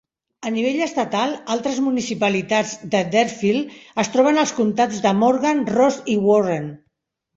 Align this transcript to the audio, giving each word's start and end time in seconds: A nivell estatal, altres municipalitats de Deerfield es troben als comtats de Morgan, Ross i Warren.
A 0.49 0.51
nivell 0.53 0.79
estatal, 0.85 1.33
altres 1.55 1.81
municipalitats 1.87 2.73
de 2.95 3.01
Deerfield 3.17 3.77
es 4.05 4.09
troben 4.15 4.41
als 4.45 4.55
comtats 4.61 5.05
de 5.07 5.13
Morgan, 5.23 5.63
Ross 5.77 6.01
i 6.15 6.17
Warren. 6.29 6.67